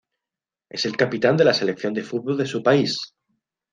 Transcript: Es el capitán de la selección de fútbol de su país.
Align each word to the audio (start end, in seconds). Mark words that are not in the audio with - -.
Es 0.71 0.85
el 0.87 0.97
capitán 0.97 1.37
de 1.37 1.43
la 1.45 1.53
selección 1.53 1.93
de 1.93 2.01
fútbol 2.01 2.35
de 2.37 2.47
su 2.47 2.63
país. 2.63 3.13